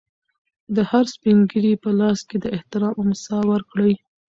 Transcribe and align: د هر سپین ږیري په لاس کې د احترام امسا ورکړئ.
د 0.75 0.77
هر 0.89 1.05
سپین 1.13 1.37
ږیري 1.51 1.73
په 1.83 1.89
لاس 1.99 2.19
کې 2.29 2.37
د 2.43 2.45
احترام 2.55 2.93
امسا 3.03 3.37
ورکړئ. 3.51 3.93